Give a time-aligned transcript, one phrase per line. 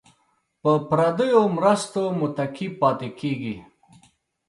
[0.61, 3.55] په پردیو مرستو متکي پاتې کیږي.